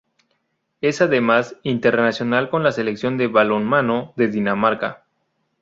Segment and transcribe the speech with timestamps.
[0.81, 5.03] Es además, internacional con la Selección de balonmano de Dinamarca.